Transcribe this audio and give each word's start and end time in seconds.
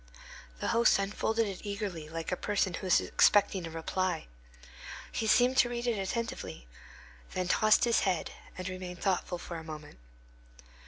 The 0.61 0.69
host 0.69 0.97
unfolded 0.97 1.45
it 1.47 1.61
eagerly, 1.63 2.09
like 2.09 2.31
a 2.31 2.35
person 2.35 2.73
who 2.73 2.87
is 2.87 2.99
expecting 2.99 3.67
a 3.67 3.69
reply. 3.69 4.25
He 5.11 5.27
seemed 5.27 5.57
to 5.57 5.69
read 5.69 5.85
it 5.85 5.99
attentively, 5.99 6.65
then 7.33 7.47
tossed 7.47 7.83
his 7.83 7.99
head, 7.99 8.31
and 8.57 8.67
remained 8.67 9.03
thoughtful 9.03 9.37
for 9.37 9.57
a 9.57 9.63
moment. 9.63 9.99